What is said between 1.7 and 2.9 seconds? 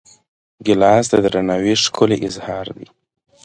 ښکلی اظهار دی.